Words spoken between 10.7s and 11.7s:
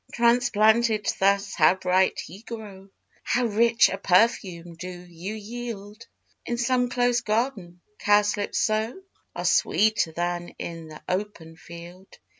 th' open